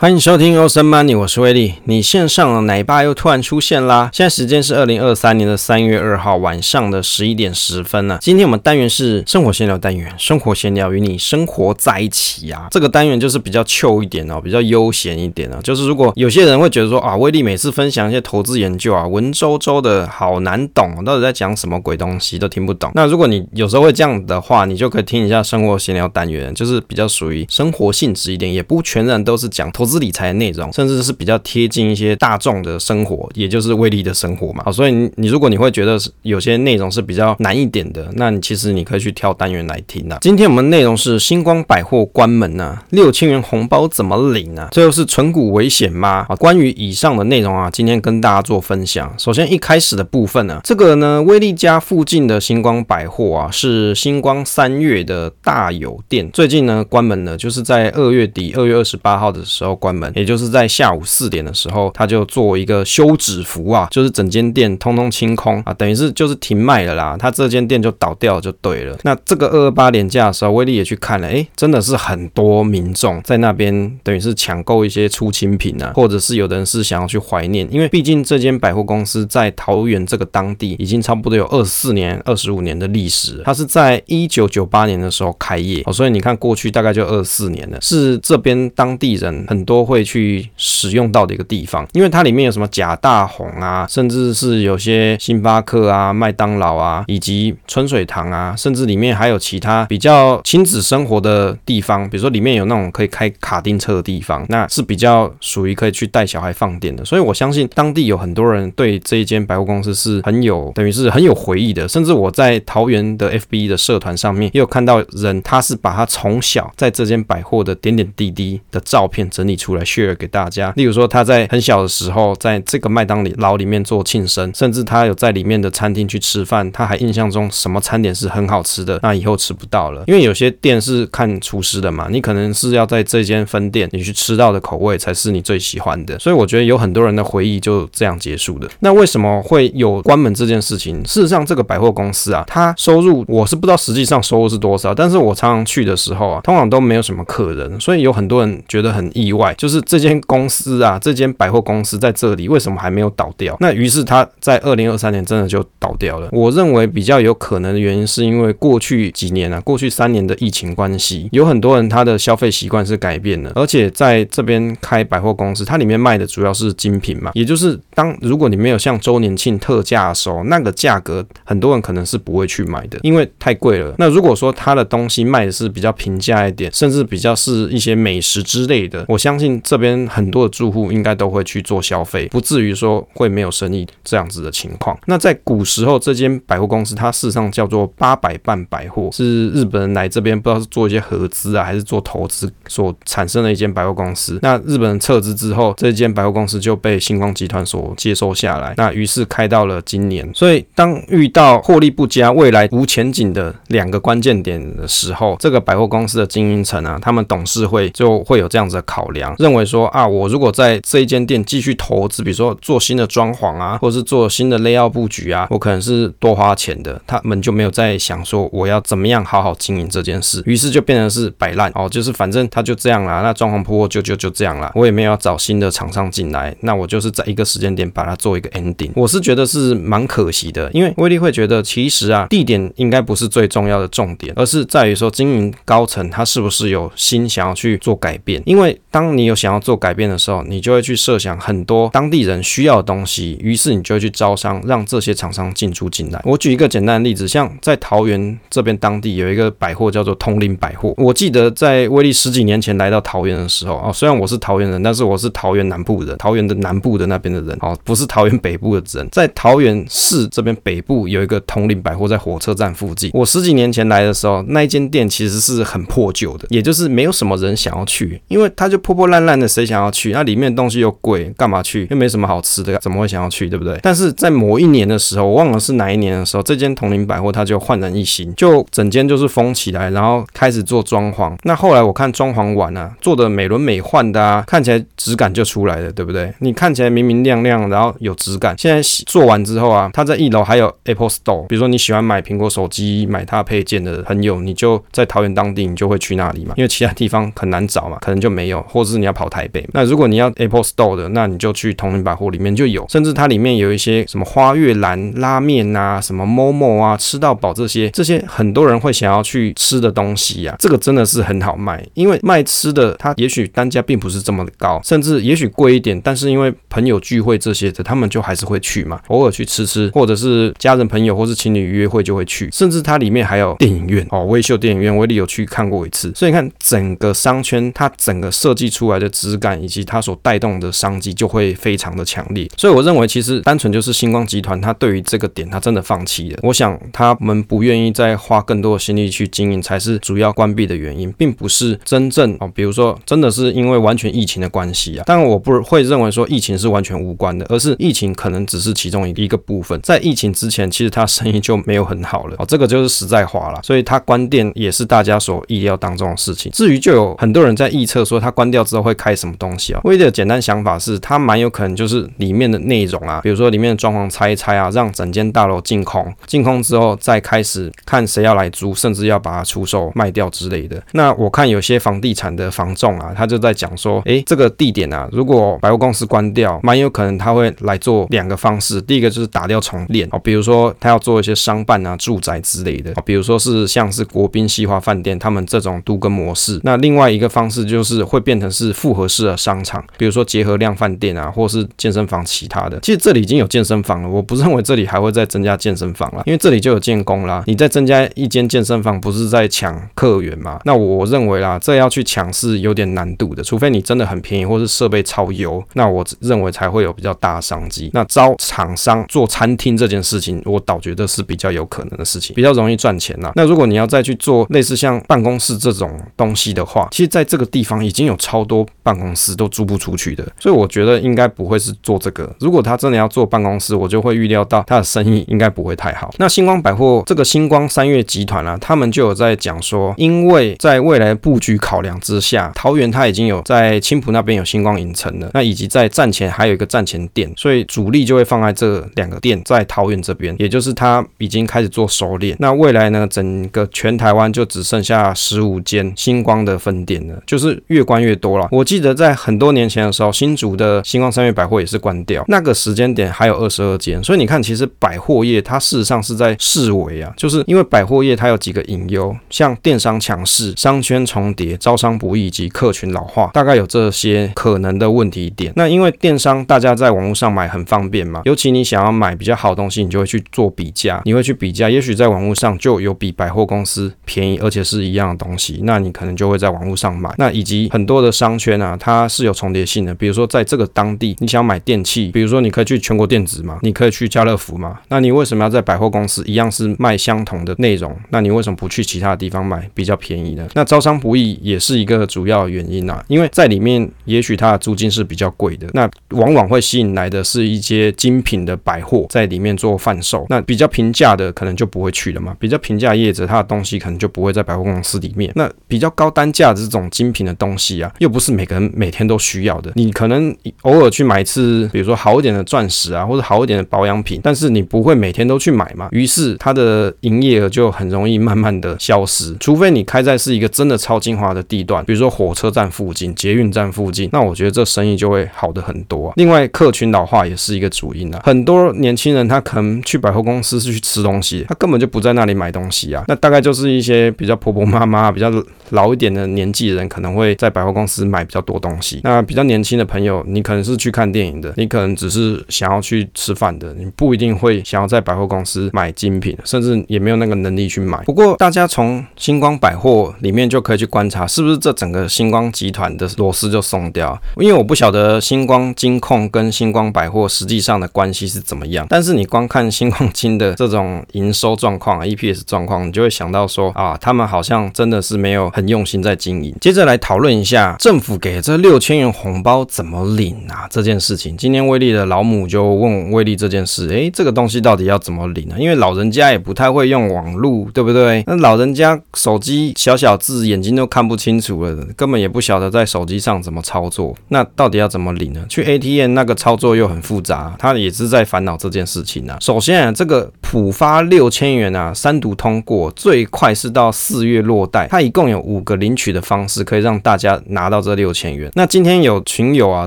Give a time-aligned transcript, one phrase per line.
[0.00, 1.74] 欢迎收听欧森 Money，我是威利。
[1.86, 4.08] 你线上的奶爸又突然出现啦！
[4.12, 8.18] 现在时间是二零二三年的三月二号晚上的十一点十分呢、啊。
[8.20, 12.68] 今天我们单元是生活闲聊单元，生活闲聊与你生活在一起啊。
[12.70, 15.58] 这个单元就是比较 chill 一点哦，比较悠闲一点哦。
[15.64, 22.92] 就是如果有些人会觉得说啊，威利每次分享一些投资研究啊，文绉绉的好难懂，到底在讲什么鬼东西都听不懂。
[22.94, 29.87] 那如果你有时候会这样的话，你就可以听一下生活闲聊单元，就是比较属于生活性质一点，也不全然都是讲投。
[29.88, 34.62] 资理财的内容，甚至是比较贴近一些大众的生活，也就是威利的生活嘛。
[34.64, 40.18] 好，所以你如果你会觉得有些内容是比较难一点的，那你其实你可以去挑单元来听啊。
[40.20, 44.68] 今天我们内容是星光百货关门啊，六千元红包怎么领啊？
[44.70, 46.26] 最后是存股危险吗？
[46.28, 49.10] 啊，关于以上的内容啊，今天跟大家做分享。
[49.16, 59.77] 首先一开始的部分呢，这个呢，威利家附近的星光百货啊，是星光三月的大有店，最近呢关门了，就是在二月底二月二十八号的时候。
[59.78, 67.16] 关门，也就是在下午四点的时候，他就做一个休止符啊，就是整间店通通清空啊，等于是就是停卖了啦。
[67.18, 68.98] 他这间店就倒掉就对了。
[69.04, 83.42] 那这个二二八连假的时候，威利也去看了，哎，真的是很多民众在那边，等于是抢购一些出清品啊，或者是有的人是想要去怀念，因为毕竟这间百货公司在桃园这个当地已经差不多有二十四年、二十五年的历史。
[83.44, 89.67] 它是在一九九八年的时候开业，哦，所以你看过去大概就二十四年了，是这边当地人很。
[89.68, 107.04] 都会去使用到的一个地方，因为它里面有什么假大红啊，甚至是有些星巴克啊、麦当劳啊，以及春水堂啊，甚至里面还有其他比较亲子生活的地方，比如说里面有那种可以开卡丁车的地方，那是比较属于可以去带小孩放电的。
[107.04, 111.86] 所以我相信当地有很多人对这一间百货公司是很有，等于是很有回忆的。
[111.86, 138.68] 甚至我在桃园的 FB 的社团上面也有看到人，他是把他从小在这间百货的点点滴滴的照片整理出来 share 给大家，例如说他在很小的时候，在这个麦当劳里面做庆生，甚至他有在里面的餐厅去吃饭，他还印象中什么餐点是很好吃的，那以后吃不到了，因为有些店是看厨师的嘛，你可能是要在这间分店你去吃到的口味才是你最喜欢的，所以我觉得有很多人的回忆就这样结束的。
[138.78, 141.02] 那为什么会有关门这件事情？
[141.04, 149.47] 事实上，这个百货公司啊，它收入我是不知道实际上收入是多少，但是我常常去的时候啊，通常都没有什么客人，所以有很多人觉得很意外。
[149.54, 153.56] 就是这间公司啊，这间百货公司在这里为什么还没有倒掉？
[153.60, 156.28] 那于是他在二零二三年真的就倒掉了。
[156.32, 173.94] 我认为比较有可能的原因是因为过去几年啊，过去三年的疫情关系，有很多人他的消费习惯是改变了，而且在这边开百货公司，它里面卖的主要是精品嘛，也就是当如果你没有像周年庆特价的时候，那个价格很多人可能是不会去买的，因为太贵了。
[173.98, 184.98] 那如果说他的东西卖的是比较平价一点，甚至比较是一些美食之类的，我相相信这边很多的住户应该都会去做消费，不至于说会没有生意这样子的情况。
[185.04, 194.38] 那在古时候，这间百货公司它事实上叫做八百伴百货，是日本人来这边不知道是做一些合资啊，还是做投资所产生的一间百货公司。
[194.40, 198.72] 那日本人撤资之后，这间百货公司就被星光集团所接收下来。
[198.78, 200.26] 那于是开到了今年。
[200.32, 209.17] 所以当遇到获利不佳、未来无前景的两个关键点的时候，这个百货公司的经营层啊，他们董事会就会有这样子的考量。
[209.38, 217.00] 认为说啊，我如果在这一间店继续投资，比如说做新的装潢啊，或者是做新的 layout 布局啊，我可能是多花钱的。
[217.06, 228.90] 他们就没有在想说我要怎么样好好经营这件事，于是就变成是摆烂哦，就是反正他就这样啦，那装潢破破旧旧就这样啦，我也没有要找新的厂商进来，那我就是在一个时间点把它做一个 ending。
[228.94, 246.20] 我是觉得是蛮可惜的，因为威利会觉得其实啊，地点应该不是最重要的重点，而是在于说经营高层他是不是有心想要去做改变，因为当你有想要做改变的时候，你就会去设想很多当地人需要的东西，于是你就会去招商，让这些厂商进驻进来。
[246.24, 250.94] 我举一个简单的例子，像在桃园这边当地有一个百货叫做通林百货。
[250.96, 259.08] 我记得在威力十几年前来到桃园的时候，哦，虽然我是桃园人，但是我是桃园南部人，桃园的南部的那边的人，哦，不是桃园北部的人。
[259.10, 263.10] 在桃园市这边北部有一个通林百货，在火车站附近。
[263.14, 269.46] 我十几年前来的时候，那一间店其实是很破旧的，也就是没有什么人想要去，因为它就破破烂烂的。
[269.46, 270.12] 谁想要去？
[270.12, 271.86] 那里面东西又贵，干嘛去？
[271.90, 273.48] 又没什么好吃的，怎么会想要去？
[273.48, 273.78] 对不对？
[273.82, 281.34] 但是在某一年的时候，我忘了是哪一年的时候，这间统林百货它就焕然一新，就整间就是封起来，然后开始做装潢。
[281.44, 286.32] 那后来我看装潢完啊，做的美轮美奂的啊，看起来质感就出来了，对不对？
[286.40, 288.54] 你看起来明明亮亮，然后有质感。
[288.58, 299.66] 现在做完之后啊，它在一楼还有 Apple Store，比如说你喜欢买苹果手机、买它配件的朋友，你就在桃园当地，你就会去那里嘛，因为其他地方很难找嘛，可能就没有，或者是你要跑台北。
[299.72, 324.06] 那如果你要 Apple Store 的，那你就去统领百货里面就有，甚至它里面有一些什么花月兰拉面啊，什么 Momo 啊，吃到饱这些，这些很多人会想要去吃的东西呀、这个真的是很好卖，因为卖吃的，它也许单价并不是这么高，甚至也许贵一点，但是因为朋友聚会这些的，他们就还是会去嘛，偶尔去吃吃，或者是家人朋友或是情侣约会就会去，甚至它里面还有电影院。
[324.10, 352.36] 哦，威秀电影院，威力有去看过一次，所以你看整个商圈它整个设计出来的质感以及它所带动的商机就会非常的强烈，所以我认为其实单纯就是星光集团它对于这个点它真的放弃了，我想他们不愿意再花更多的心力去经营才是主要关闭的原因，并不是真正哦，比如说真的是因为完全疫情的关系啊，但我不会认为说疫情是完全无关的，而是疫情可能只是其中一个部分，在疫情之前其实他生意就没有很好了。
[352.38, 356.52] 哦，这个就是实在话了，所以他关店也是大家所意料当中的事情。
[356.52, 370.82] 至于就有很多人在预测说他关掉之后会开什么东西啊，唯一的简单想法是，他蛮有可能就是里面的内容啊，比如说里面的装潢拆一拆啊，让整间大楼净空，净空之后再开始看谁要来租，甚至要把它出售卖掉之类的。
[370.92, 386.60] 那我看有些房地产的房仲啊，他就在讲说，诶，这个地点啊，如果百货公司关掉，蛮有可能他会来做两个方式，第一个就是打掉重练哦，比如说他要做一些商办啊、住宅之类的，比如说是像是国宾西华饭店他们这种都跟模式。
[386.64, 392.78] 那另外一个方式就是会变成是复合式的商场，比如说结合量饭店啊，或是健身房其他的。
[392.80, 397.44] 其实这里已经有健身房了，我不认为这里还会再增加健身房了，因为这里就有建工啦。
[397.46, 400.58] 你再增加一间健身房，不是在抢客源吗？
[400.64, 407.90] 那我认为啦，这要去抢是有点难度的，除非你真的很便宜，或是设备超优，那我认为才会有比较大商机。
[407.92, 413.30] 那招厂商做餐厅这件事情，我倒觉得是比较有可能的事情，比较容易赚钱呐。
[413.36, 422.34] 那如果你要再去做类似像办公室这种东西的话，其实在这个地方已经有超多办公室都租不出去的，所以我觉得应该不会是做这个。
[422.40, 426.12] 如果他真的要做办公室，我就会预料到他的生意应该不会太好。
[426.18, 442.34] 那星光百货这个星光三越集团啊，他们就有在讲说，因为在未来布局考量之下，桃园它已经有在青埔那边有星光影城了，那以及在站前还有一个站前店，所以主力就会放在这两个店，在桃园这边，也就是他已经开始做收敛。
[442.38, 465.52] 那未来呢，整个全台湾就只剩下十五间星光的分店了，就是越关越多我记得在很多年前的时候，新竹的星光三越百货也是关掉，那个时间点还有二十二间，所以你看，其实百货业它事实上是在式微啊，就是因为百货业它有几个隐忧，像电商强势、商圈重叠、招商不易以及客群老化，大概有这些可能的问题点。
[465.56, 477.10] 那因为电商大家在网络上买很方便嘛，尤其你想要买比较好的东西，你就会去做比价，你会去比价，也许在网络上就有比百货公司便宜，而且是一样的东西，那你可能就会在网络上买。
[477.16, 487.96] 那以及很多的商圈啊，它是有重叠性的，比如说在这个当地，你想买电器，比如说你可以去全国电子嘛，你可以去家乐福嘛，那你为什么要在百货公司一样是卖相同的内容？
[488.10, 490.48] 那你为什么不去其他的地方买比较便宜呢？
[490.54, 526.12] 那招商不易也是一个主要原因啊，因为在里面也许它的租金是比较贵的，那往往会吸引来的是一些精品的百货在里面做贩售，那比较平价的可能就不会去了嘛，比较平价业者他的东西可能就不会在百货公司里面，那比较高单价这种精品的东西啊，又不是每个人每天都需要的，你可能偶尔去买一次，比如说好一点的钻石啊，或者好一点的保养品，但是你不会每天都去买嘛，于是它的营业额就很容易慢慢的消失，除非你开在是一个真的超精华的地段，比如说火车站附近、捷运站附近，那我觉得这生意就会好的很多啊。
[526.16, 535.32] 另外，客群老化也是一个主因啊，很多年轻人他可能去百货公司是去吃东西，他根本就不在那里买东西啊，那大概就是一些比较婆婆妈妈、比较
[535.70, 547.98] 老一点的年纪人可能会在百货公司买比较多东西，那比较年轻的朋友，你可能是去看电影的，你可能只是想要去吃饭的，你不一定会想要在百货公司买精品，甚至也没有那个能力去买。
[548.04, 554.20] 不过，大家从星光百货里面就可以去观察，是不是这整个星光集团的螺丝就松掉？
[554.36, 566.54] 因为我不晓得星光金控跟星光百货实际上的关系是怎么样，但是你光看星光金的这种营收状况，EPS 状况，你就会想到说啊，他们好像真的是没有很用心在经营。
[566.60, 571.34] 接着来讨论一下政府给这六千元红包怎么领啊这件事情。
[571.38, 575.54] 今天威力的老母就问威力这件事，诶，这个东西到底要怎么领呢？
[575.58, 578.22] 因为老人家也不太会用网络，对不对？
[578.26, 584.14] 那老人家手机小小字，眼睛都看不清楚了，根本也不晓得在手机上怎么操作。
[584.28, 585.46] 那到底要怎么领呢？
[585.48, 589.38] 去 ATM 那个操作又很复杂，他也是在烦恼这件事情啊。
[589.40, 594.86] 首先啊，这个普发六千元啊，三读通过，最快是到四月落袋。
[594.90, 597.77] 它一共有五个领取的方式，可以让大家拿到。
[597.78, 598.50] 到这六千元。
[598.54, 599.86] 那今天有群友啊，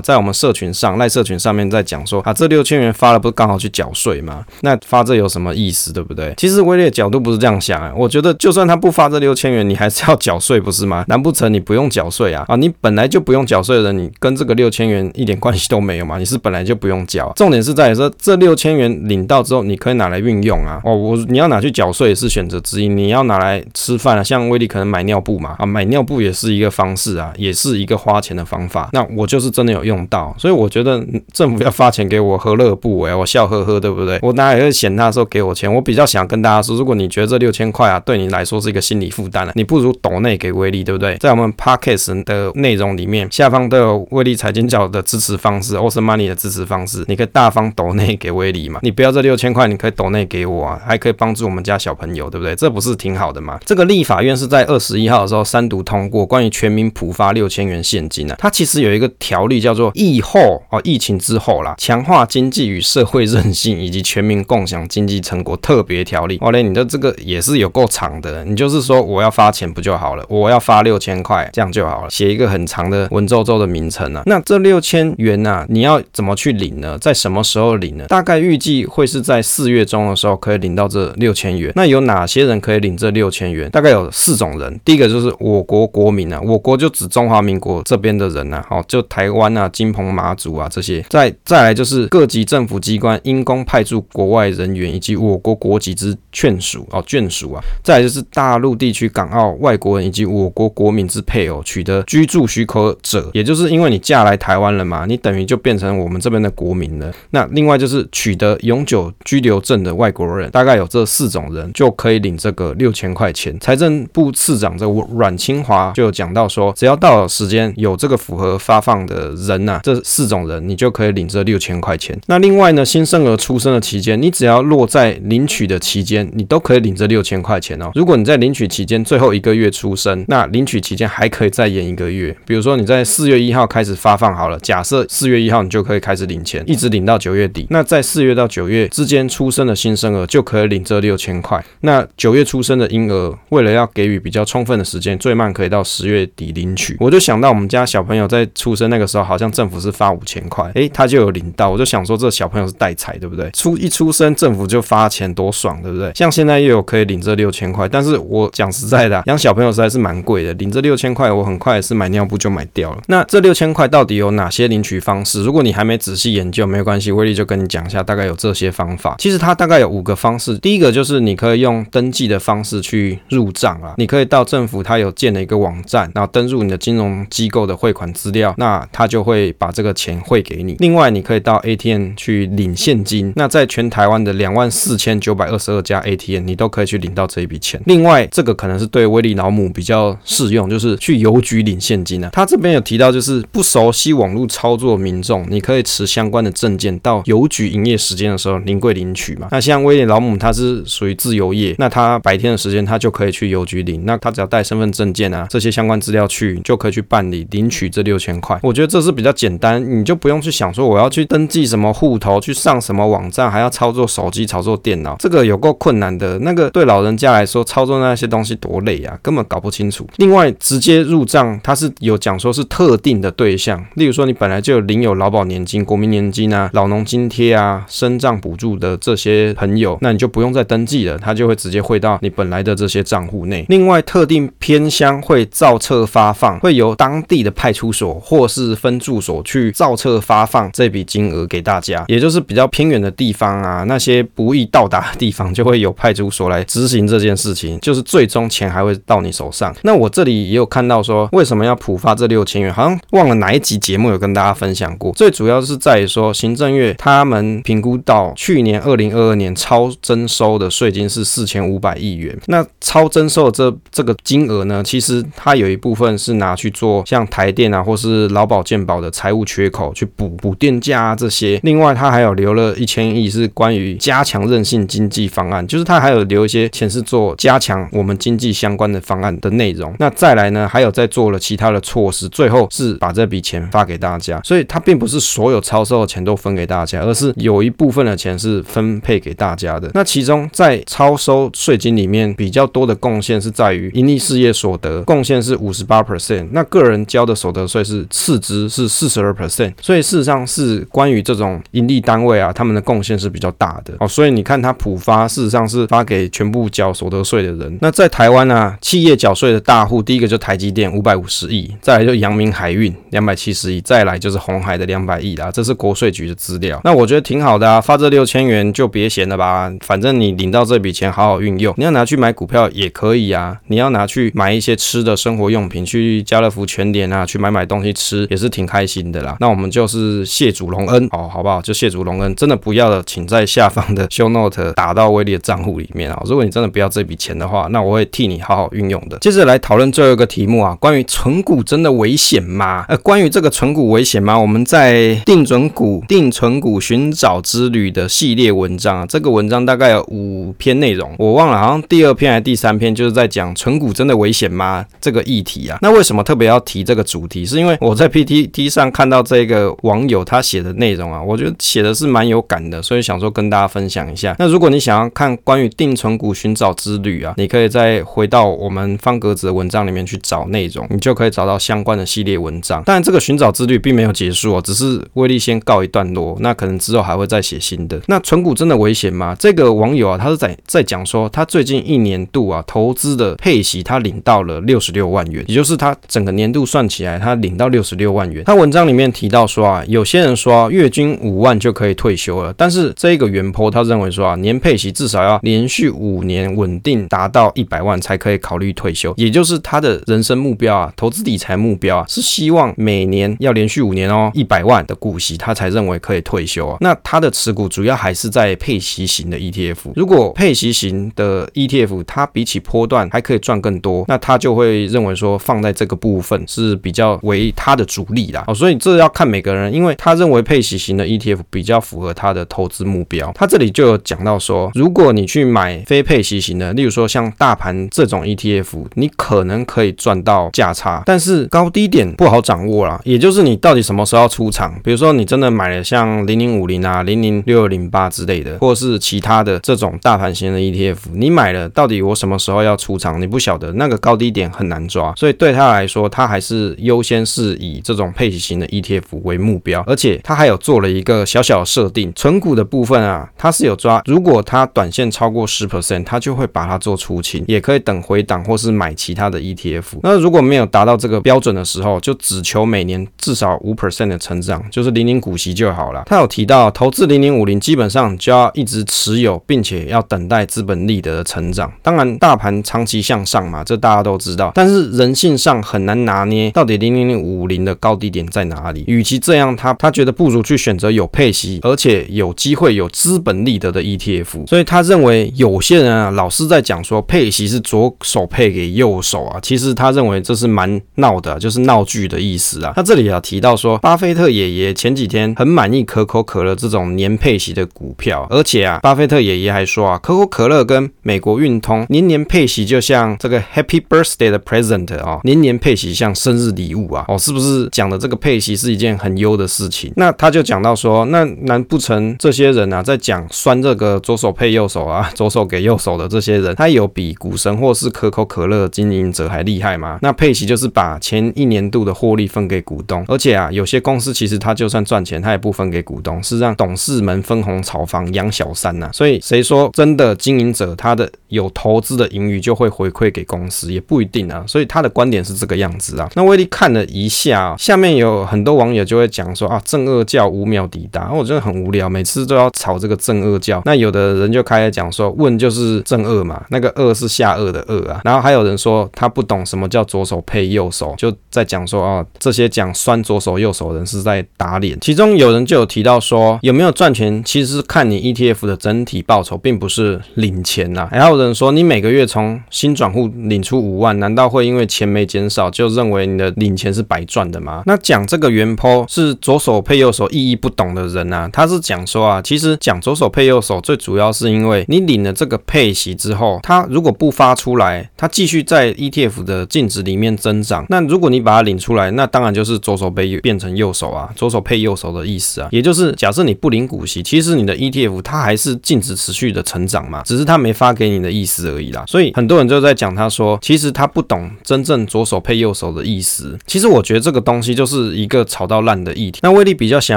[0.00, 4.44] 在我们社群上赖社群上面在讲说啊，这六千元发了不是刚好去缴税吗？
[4.62, 6.32] 那发这有什么意思，对不对？
[6.36, 11.04] 其实威力的角度不是这样想啊，我觉得就算他不发这六千元，你还是要缴税，不是吗？
[11.08, 12.44] 难不成你不用缴税啊？
[12.48, 16.18] 啊，你本来就不用缴税的人，你跟这个六千元一点关系都没有嘛？
[16.18, 17.32] 你是本来就不用缴。
[17.36, 20.80] 重点是在于说，这六千元领到之后，你可以拿来运用啊。
[20.84, 28.88] 哦，我你要拿去缴税也是选择之一，你要拿来吃饭啊，像威力可能买尿布嘛，啊，买尿布也是一个方式啊，也是一个花钱的方法。
[28.92, 33.12] 那我就是真的有用到，所以我觉得政府要发钱给我，何乐不为？
[33.14, 34.18] 我笑呵呵，对不对？
[34.22, 35.72] 我哪里会嫌他说给我钱？
[35.72, 41.16] 我比较想跟大家说，如果你觉得这六千块啊，对你来说是一个心理负担了，你不如抖内给威力，对不对？
[41.16, 48.80] 在我们 Podcast 的内容里面，下方都有威力财经角的支持方式，Awesome Money 的支持方式，你可以大方抖内给威力嘛。
[48.82, 52.54] 你不要这六千块，你可以抖内给我啊，还可以帮助我们家小朋友，对不对？
[52.56, 53.58] 这不是挺好的吗？
[53.64, 66.38] 这个立法院是在二十一号的时候三读通过关于全民普发六千元元现金啊，它其实有一个条例叫做疫后哦，疫情之后啦，强化经济与社会韧性以及全民共享经济成果特别条例。
[66.40, 70.24] 哦嘞，你的这个也是有够长的，你就是说我要发钱不就好了？
[70.28, 74.22] 我要发六千块，这样就好了，写一个很长的文绉绉的名称啊。
[74.26, 76.98] 那这六千元啊，你要怎么去领呢？
[76.98, 78.04] 在什么时候领呢？
[78.08, 81.72] 大概预计会是在四月中的时候可以领到这六千元。
[81.74, 83.70] 那有哪些人可以领这六千元？
[83.70, 84.80] 大概有四种人。
[84.84, 91.04] 第一个就是我国国民啊，我国就指中华民英国这边的人呐，好，就台湾啊、金澎、马祖啊这些。
[91.10, 97.62] 再再来就是各级政府机关因公派驻国外人员以及我国国籍之眷属哦，眷属啊。
[97.84, 107.12] 再来就是大陆地区港澳外国人以及我国国民之配偶取得居住许可者，也就是因为你嫁来台湾了嘛，你等于就变成我们这边的国民了。
[107.30, 113.58] 那另外就是取得永久居留证的外国人，大概有这四种人就可以领这个六千块钱。
[113.60, 122.16] 财政部次长这阮清华就有讲到说，只要到了时间有这个符合发放的人呐、这四种人你就可以领这六千块钱。
[122.26, 127.90] 那另外呢，新生儿出生的期间，你只要落在领取的期间，你都可以领这六千块钱哦。
[127.96, 132.36] 如果你在领取期间最后一个月出生，那领取期间还可以再延一个月。
[132.46, 137.66] 比如说你在四月一号开始发放好了，假设四月一号你就可以开始领钱，一直领到九月底。
[137.70, 141.64] 那在四月到九月之间出生的新生儿就可以领这六千块。
[141.80, 146.96] 那九月出生的婴儿，为了要给予比较充分的时间，最慢可以到十月底领取。
[147.00, 151.70] 我就想想到我们家小朋友在出生那个时候，好像政府是发五千块，诶，他就有领到。
[151.70, 153.50] 我就想说，这小朋友是带财，对不对？
[153.52, 156.12] 出一出生，政府就发钱，多爽，对不对？
[156.14, 162.98] 像现在又有可以领这六千块，但是我讲实在的，养小朋友实在是蛮贵的，领这六千块，我很快是买尿布就买掉了。
[163.06, 165.42] 那这六千块到底有哪些领取方式？
[165.42, 169.14] 如果你还没仔细研究，没有关系，威力就跟你讲一下，大概有这些方法。
[169.18, 170.58] 其实它大概有五个方式。
[170.58, 180.76] 第一个就是你可以用登记的方式去入账啊，你可以到政府它有建了一个网站，然后登入你的金融机构的汇款资料，那他就会把这个钱汇给你。
[180.78, 187.80] 另外，你可以到 ATM 去领现金，那在全台湾的两万四千九百二十二家 ATM，你都可以去领到这一笔钱。
[187.86, 192.30] 另外，这个可能是对威利老母比较适用，就是去邮局领现金啊。
[192.32, 199.48] 他这边有提到，就是不熟悉网络操作民众，你可以持相关的证件到邮局营业时间的时候临柜领取嘛。
[199.50, 208.58] 那像威利老母，他是属于自由业，那他白天的时间他就可以去邮局领，那他只要带身份证件啊这些相关资料去，就可以去办理领取这六千块。
[208.62, 216.38] 我觉得这是比较简单，你就不用去想说我要去登记什么户头，去上什么网站，还要操作手机、操作电脑，这个有够困难的。
[216.38, 220.06] 那个对老人家来说，操作那些东西多累啊，根本搞不清楚。
[220.16, 233.66] 另外，直接入账，它是有讲说是特定的对象，例如说你本来就有领有劳保年金、国民年金啊、老农津贴啊、身障补助的这些朋友，那你就不用再登记了，它就会直接汇到你本来的这些账户内。
[233.68, 249.74] 另外，特定偏乡会造册发放，会由当地的派出所或是分驻所去造册发放这笔金额给大家，也就是比较偏远的地方啊，那些不易到达的地方，就会有派出所来执行这件事情，就是最终钱还会到你手上。
[249.82, 252.72] 那我这里也有看到说，为什么要普发这六千元？
[252.72, 255.10] 好像忘了哪一集节目有跟大家分享过。
[255.14, 262.38] 最主要是在于说，行政院他们评估到去年二零二二年超征收的税金是四千五百亿元。
[262.46, 271.60] 那超征收的这这个金额呢，其实它有一部分是拿去做像台电啊，或是劳保健保的财务缺口去补补电价啊这些。
[271.62, 279.94] 另外，它还有留了一千亿是关于加强韧性经济方案，就是它还有留一些钱是做加强我们经济相关的方案的内容。
[279.98, 284.40] 那再来呢，还有在做了其他的措施，最后是把这笔钱发给大家。
[284.42, 289.90] 所以它并不是所有超收的钱都分给大家，而是有一部分的钱是分配给大家的。
[289.94, 304.08] 那其中在超收税金里面比较多的贡献是在于营利事业所得贡献是五十八 percent，那个个人交的所得税是次之，是四十二 percent，所以事实上是关于这种盈利单位啊，他们的贡献是比较大的哦。
[304.08, 307.78] 所以你看它普发，事实上是发给全部缴所得税的人。
[307.80, 315.50] 那在台湾啊，企业缴税的大户，第一个就台积电五百五十亿，再来就阳明海运两百七十亿，再来就是红海的两百亿啦。
[315.50, 316.80] 这是国税局的资料。
[316.84, 329.36] 那我觉得挺好的啊，发这六千元就别闲了吧，反正你领到这笔钱好好运用，你要拿去买股票也可以啊，你要拿去买一些吃的生活用品，去家乐福、全联啊，去买买东西吃也是挺开心的啦。
[329.40, 331.60] 那我们就是谢主隆恩哦，好不好？
[331.62, 336.22] 就谢主隆恩，真的不要的，请在下方的 show note 打到威利的账户里面啊。
[336.26, 339.18] 如果你真的不要这笔钱的话，那我会替你好好运用的。
[339.18, 342.84] 接着来讨论最后一个题目啊，关于存股真的危险吗？
[342.88, 344.38] 呃，关于这个存股危险吗？
[344.38, 354.84] 我们在定存股、定存股寻找之旅的系列文章啊，这个文章大概有五篇内容，我忘了，好像第二篇还是第三篇，就是在讲存股真的危险吗？
[355.00, 355.78] 这个议题啊。
[355.82, 357.44] 那为什么特别要提这个主题？
[357.44, 364.36] 是因为我在 PTT 上看到这个网友他写的内容啊，我觉得写的是蛮有感的，所以想说跟大家分享一下。
[364.38, 372.82] 那如果你想要看关于定存股寻找之旅啊，你可以再回到我们方格子的文章里面去找内容，你就可以找到相关的系列文章。
[372.84, 378.00] 当然，这个寻找之旅并没有结束哦，只是威力先告一段落，那可能之后还会再写新的。
[378.06, 379.34] 那存股真的危险吗？
[379.38, 388.42] 这个网友啊，他是在在讲说，他最近一年度啊投资的配息，他领到了六十六万元，也就是他整个年年度算起来，他领到六十六万元。
[388.44, 406.76] 他文章里面提到说啊，有些人说啊，月均五万就可以退休了，但是这个原坡他认为说啊，年配息至少要连续五年稳定达到一百万才可以考虑退休，也就是他的人生目标啊，投资理财目标啊，是希望每年要连续五年哦，一百万的股息，他才认为可以退休啊。
[406.80, 418.44] 那他的持股主要还是在配息型的 ETF，如果配息型的 ETF 它比起波段还可以赚更多，那他就会认为说放在这个部分是比较为他的主力啦。
[418.46, 423.32] 哦，所以这要看每个人，因为他认为配息型的 ETF 比较符合他的投资目标。
[423.34, 433.00] 他这里就有讲到说，如果你去买非配息型的，例如说像大盘这种 ETF，你可能可以赚到价差，但是高低点不好掌握啦。
[433.04, 434.74] 也就是你到底什么时候要出场？
[434.82, 443.20] 比如说你真的买了像零零五零啊、零零六二零八之类的，或是其他的这种大盘型的 ETF，你买了到底我什么时候要出场？
[443.20, 459.98] 你不晓得那个高低点很难抓，所以对他来说，他还是优先是以这种配息型的 ETF 为目标，而且他还有做了一个小小的设定，存股的部分啊，他是有抓，如果他短线超过十 percent，他就会把它做出清，也可以等回档或是买其他的 ETF。
[460.02, 466.02] 那如果没有达到这个标准的时候，就只求每年至少五 percent 的成长，就是零零股息就好了。
[466.06, 471.72] 他有提到，投资零零五零基本上就要一直持有，并且要等待资本利得的成长。
[471.80, 474.52] 当然，大盘长期向上嘛，这大家都知道。
[474.54, 478.84] 但是人性上很难拿拿捏，到底零零五零的高低点在哪里？
[478.86, 484.46] 与其这样，他他觉得不如去选择有配息，而且有机会有资本利得的 ETF。
[484.46, 492.74] 所以他认为有些人啊，老是在讲说配息是左手配给右手啊，其实他认为这是蛮闹的，就是闹剧的意思啊。
[492.76, 509.92] 他这里啊提到说，巴菲特爷爷前几天很满意可口可乐这种年配息的股票，而且啊，巴菲特爷爷还说啊，可口可乐跟美国运通年年配息就像这个 Happy Birthday 的 present 啊，年年配息像生日礼物啊，哦，是不是讲的这个配息是一件很优的事情？
[509.94, 520.00] 那他就讲到说，那难不成这些人啊，在讲酸这个左手配右手啊， 左手给右手的这些人，他有比股神或是可口可乐经营者还厉害吗？
[520.02, 534.42] 那配息就是把前一年度的获利分给股东，而且啊，有些公司其实他就算赚钱，他也不分给股东，是让董事们分红炒房养小三呐、所以谁说真的经营者他的有投资的盈余就会回馈给公司，也不一定啊。
[534.48, 536.08] 所以他的观点是这个样子啊。
[536.14, 543.62] 那威力看了一下，下面有很多网友就会讲说啊，正二教五秒抵达，我觉得很无聊，每次都要吵这个正二教。
[543.64, 548.00] 那有的人就开始讲说，问就是正二嘛，那个二是下颚的二啊。
[548.04, 554.78] 然后还有人说他不懂什么叫左手配右手，就在讲说啊，这些讲酸左手右手的人是在打脸。
[554.80, 560.88] 其中有人就有提到说，有没有赚钱，其实是看你 ETF 的整体报酬，并不是领钱呐。
[560.90, 567.62] 还有人说，你每个月从新转户领出五万，难道会因为钱没减少，就认为你的领钱是白赚的吗？
[567.66, 591.84] 那讲这个原坡是左手配右手意义不懂的人啊，他是讲说啊，其实讲左手配右手，最主要是因为你领了这个配息之后，它如果不发出来，它继续在 ETF 的净值里面增长，那如果你把它领出来，那当然就是左手被变成右手啊，左手配右手的意思啊，也就是假设你不领股息，其实你的 ETF 它还是净值持续的成长嘛，只是它没发给你的意思而已啦。
[591.86, 595.61] 所以很多人就在讲他说，其实他不懂真正左手配右手。
[595.62, 596.36] 手的意思。
[596.46, 599.20] 其实我觉得这个东西就是一个炒到烂的议题。
[599.22, 599.96] 那威利比较想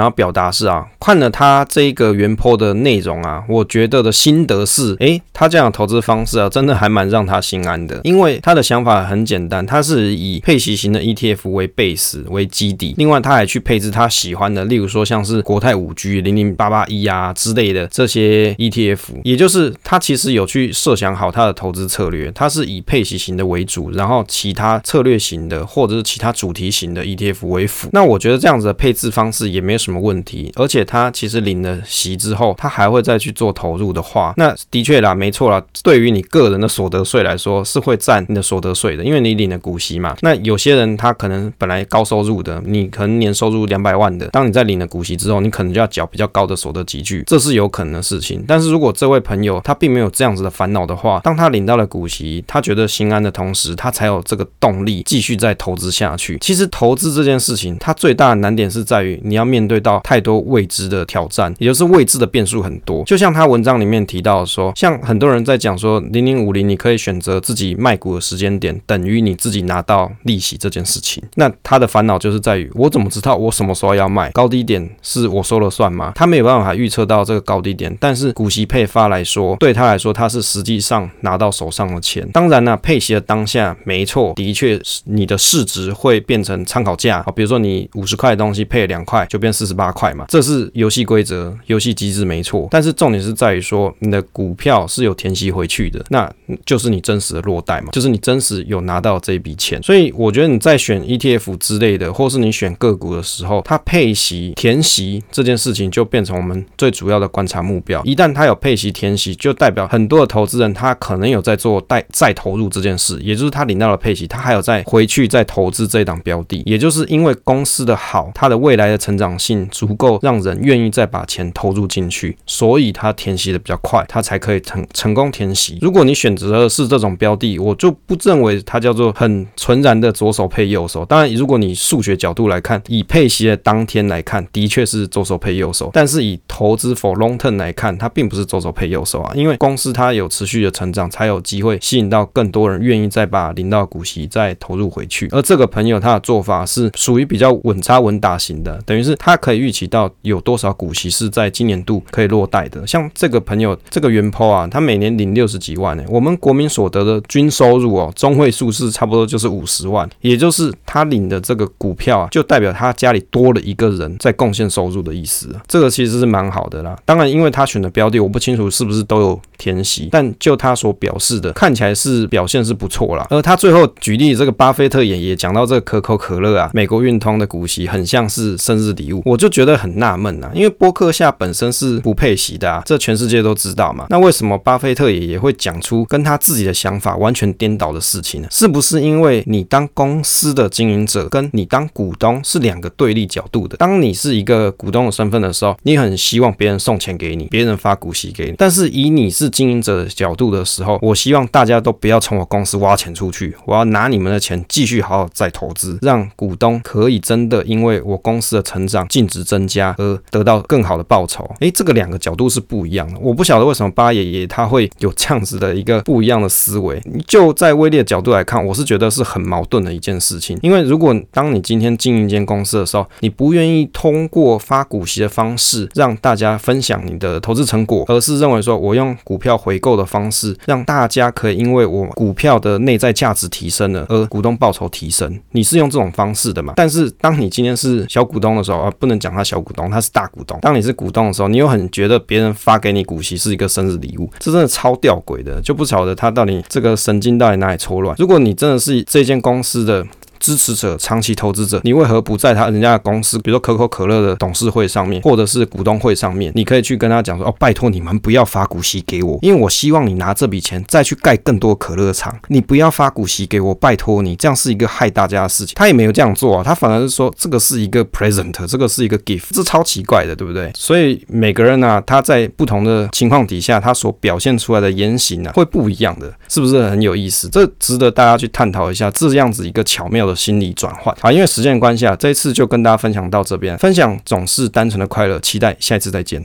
[0.00, 8.00] 要表达是啊，看了他这一个原 po 的内容啊，我觉得的心得是，诶，他这样的投资方式啊，真的还蛮让他心安的。
[8.04, 27.88] 因为他的想法很简单，他是以配息型的 ETF 为 base 为基底，另外他还去配置他喜欢的，例如说像是国泰五 G 零零八八一啊之类的这些 ETF，也就是他其实有去设想好他的投资策略，他是以配息型的为主，然后其他策略型的或者是其他主题型的 ETF 为辅。
[27.92, 40.16] 那我觉得这样子的配置方式也没有什么问题，而且他其实领了息之后，他还会再去做投入的话，那的确啦，没错啦，对于你个人的所得税来说是会占你的所得税的，因为你领了股息嘛。
[40.22, 48.44] 那有些人他可能本来高收入的，你可能年收入两百万的，当你在领了股息之后，你可能就要缴比较高的所得级距，这是有可能的事情。
[48.46, 56.36] 但是如果这位朋友他并没有这样子的烦恼的话，当他领到了股息，他觉得心安的同时，他才有这个动力继续在再投资下去。
[56.40, 63.04] 其实投资这件事情，它最大的难点是在于你要面对到太多未知的挑战，也就是未知的变数很多。
[63.04, 71.22] 就像他文章里面提到说，像很多人在讲说，零零五零你可以选择自己卖股的时间点等于你自己拿到利息这件事情。
[71.36, 74.30] 那他的烦恼就是在于，我怎么知道我什么时候要卖？
[74.32, 76.12] 高低点是我说了算吗？
[76.16, 77.96] 他没有办法预测到这个高低点。
[78.00, 82.28] 但是股息配发来说，对他来说，他是实际上拿到手上的钱。
[82.32, 87.32] 当然呢，配息的当下，没错，的确是你的市值会变成参考价啊。
[87.34, 92.68] 比如说你五十块的东西配两块，就变四十八块嘛，这是游戏规则、游戏机制没错。
[92.70, 96.30] 但是重点是在于说，你的股票是有填息回去的，那
[96.64, 99.82] 就是你真实的落袋嘛，就是你真实有拿到这一笔钱。
[99.82, 108.02] 所以我觉得你在选 ETF 之类的，或是你选个股的时候，它配息填息这件事情就变成我们最主要的观察目标。
[108.04, 125.78] 一旦它有配息填息，就代表很多的投资人他可能有在做带再投入这件事，也就是他领到了配息，他还有再回去在投资这档标的，也就是因为公司的好，它的未来的成长性足够让人愿意再把钱投入进去，所以它填息的比较快，它才可以成成功填息。
[125.80, 131.04] 如果你选择的是这种标的，我就不认为它叫做很纯然的左手配右手。
[131.04, 135.90] 当然，如果你数学角度来看，以配息的当天来看，的确是左手配右手。
[135.92, 145.15] 但是以投资 for long term 来看，它并不是左手配右手啊，因为公司它有持续的成长，才有机会吸引到更多人愿意再把领到股息再投入回去。
[145.32, 152.86] 而这个朋友他的做法是属于比较稳扎稳打型的，等于是他可以预期到有多少股息是在今年度可以落袋的。
[152.86, 165.48] 像这个朋友这个原 p 啊，他每年领六十几万呢，我们国民所得的均收入哦，中位数是差不多就是五十万，也就是他领的这个股票啊，就代表他家里多了一个人在贡献收入的意思。
[165.66, 166.96] 这个其实是蛮好的啦。
[167.04, 173.26] 当然，因为他选的标的，我不清楚是不是都有填息，但就他所表示的，看起来是表现是不错啦。
[173.30, 184.06] 而他最后举例这个巴菲特也也讲到这个可口可乐啊，美国运通的股息很像是生日礼物，我就觉得很纳闷啊，因为波克夏本身是不配息的啊，这全世界都知道嘛。
[184.10, 188.48] 那为什么巴菲特也也会讲出跟他自己的想法完全颠倒的事情呢？
[188.50, 193.76] 是不是因为你当公司的经营者，跟你当股东是两个对立角度的？
[193.76, 198.54] 当你是一个股东的身份的时候，你很希望别人送钱给你，别人发股息给你。
[198.56, 211.48] 但是以你是经营者的角度的时候，我希望大家都不要从我公司挖钱出去，我要拿你们的钱继续好好再投资，让股东可以真的因为我公司的成长净值增加而得到更好的报酬。
[211.60, 213.18] 诶，这个两个角度是不一样的。
[213.20, 217.00] 我不晓得为什么八爷爷他会有这样子的一个不一样的思维。
[217.26, 220.58] 就在威利的角度来看，我是觉得是很矛盾的一件事情。
[220.62, 236.74] 因为如果当你今天经营一间公司的时候，你不愿意通过发股息的方式让大家分享你的投资成果，而是认为说我用股票回购的方式让大家可以因为我股票的内在价值提升了，而股东报抽提升，你是用这种方式的嘛？
[236.76, 240.58] 但是当你今天是小股东的时候啊，不能讲他小股东，他是大股东。
[240.60, 248.14] 当你是股东的时候，你又很觉得别人发给你股息是一个生日礼物，这真的超吊诡的，就不晓得他到底这个神经到底哪里错乱。
[248.18, 250.06] 如果你真的是这间公司的。
[250.46, 262.32] 支持者、长期投资者，你为何不在他人家的公司，比如说可口可乐的董事会上面，或者是股东会上面，你可以去跟他讲说：“哦，拜托你们不要发股息给我，因为我希望你拿这笔钱再去盖更多可乐厂。
[262.46, 270.70] 你不要发股息给我，拜托你，这样是一个害大家的事情。”他也没有这样做啊，他反而是说这个是一个 present，这个是一个 gift，这超奇怪的，对不对？
[270.76, 277.48] 所以每个人呢、啊，他在不同的情况底下，他所表现出来的言行、啊，会不一样的，是不是很有意思？
[277.48, 281.16] 这值得大家去探讨一下，这样子一个巧妙的心理转换。
[281.20, 283.76] 好，因为时间关系啊，这一次就跟大家分享到这边。
[283.78, 286.44] 分享总是单纯的快乐，期待下一次再见。